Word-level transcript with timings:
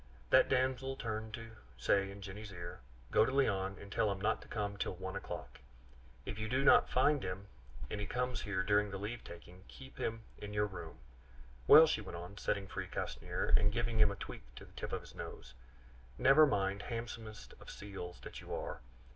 That 0.31 0.49
damsel 0.49 0.95
turned 0.95 1.35
to 1.35 1.57
say 1.77 2.09
in 2.09 2.23
Jenny's 2.23 2.51
ear, 2.51 2.79
"Go 3.11 3.23
to 3.23 3.31
Léon, 3.31 3.79
and 3.79 3.91
tell 3.91 4.11
him 4.11 4.19
not 4.19 4.41
to 4.41 4.47
come 4.47 4.75
till 4.75 4.95
one 4.95 5.15
o'clock. 5.15 5.59
If 6.25 6.39
you 6.39 6.49
do 6.49 6.63
not 6.63 6.89
find 6.89 7.21
him, 7.21 7.45
and 7.87 8.01
he 8.01 8.07
comes 8.07 8.41
here 8.41 8.63
during 8.63 8.89
the 8.89 8.97
leave 8.97 9.23
taking, 9.23 9.63
keep 9.67 9.99
him 9.99 10.21
in 10.39 10.53
your 10.53 10.65
room. 10.65 10.97
Well," 11.67 11.85
she 11.85 12.01
went 12.01 12.17
on, 12.17 12.39
setting 12.39 12.65
free 12.67 12.87
Castanier, 12.87 13.53
and 13.55 13.71
giving 13.71 14.01
a 14.01 14.15
tweak 14.15 14.41
to 14.55 14.65
the 14.65 14.71
tip 14.73 14.91
of 14.91 15.01
his 15.01 15.13
nose, 15.13 15.53
"never 16.17 16.47
mind, 16.47 16.81
handsomest 16.81 17.53
of 17.59 17.69
seals 17.69 18.21
that 18.21 18.41
you 18.41 18.55
are. 18.55 18.81